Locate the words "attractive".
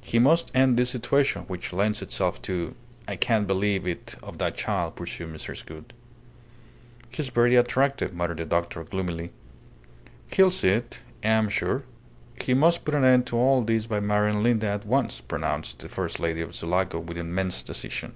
7.56-8.14